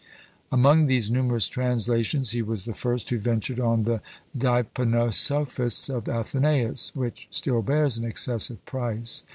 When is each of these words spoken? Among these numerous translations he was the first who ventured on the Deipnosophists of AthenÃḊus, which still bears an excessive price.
Among 0.51 0.87
these 0.87 1.11
numerous 1.11 1.47
translations 1.47 2.31
he 2.31 2.41
was 2.41 2.65
the 2.65 2.73
first 2.73 3.07
who 3.11 3.19
ventured 3.19 3.59
on 3.59 3.83
the 3.83 4.01
Deipnosophists 4.35 5.93
of 5.95 6.05
AthenÃḊus, 6.05 6.95
which 6.95 7.27
still 7.29 7.61
bears 7.61 7.99
an 7.99 8.05
excessive 8.05 8.65
price. 8.65 9.21